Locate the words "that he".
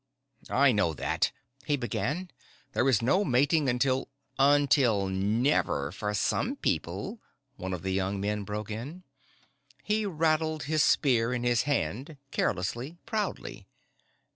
0.95-1.77